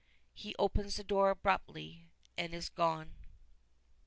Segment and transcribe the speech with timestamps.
[0.33, 3.13] He opens the door abruptly, and is gone.